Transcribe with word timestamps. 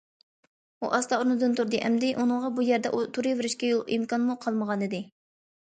ئۇ 0.79 0.87
ئاستا 0.97 1.19
ئورنىدىن 1.19 1.53
تۇردى، 1.59 1.83
ئەمدى 1.89 2.09
ئۇنىڭغا 2.17 2.51
بۇ 2.57 2.67
يەردە 2.71 2.95
تۇرۇۋېرىشكە 3.19 3.73
يول- 3.75 3.87
ئىمكانمۇ 3.99 4.41
قالمىغانىدى. 4.49 5.07